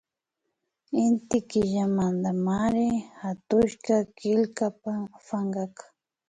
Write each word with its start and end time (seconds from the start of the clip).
Inti 1.03 1.37
Killamantamari 1.49 2.89
hatushka 3.21 3.95
killka 4.17 4.65
pankaka 5.27 5.83